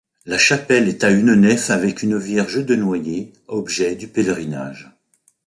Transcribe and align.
La 0.25 0.39
chapelle 0.39 0.87
est 0.89 1.03
à 1.03 1.11
une 1.11 1.35
nef 1.35 1.69
avec 1.69 2.01
une 2.01 2.17
Vierge 2.17 2.65
de 2.65 2.73
noyer, 2.75 3.33
objet 3.47 3.93
du 3.95 4.07
pèlerinage. 4.07 4.89